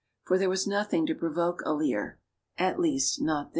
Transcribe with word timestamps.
For 0.23 0.39
there 0.39 0.49
was 0.49 0.65
nothing 0.65 1.05
to 1.05 1.13
provoke 1.13 1.61
a 1.63 1.73
leer 1.75 2.17
at 2.57 2.79
least, 2.79 3.21
not 3.21 3.43
then. 3.49 3.49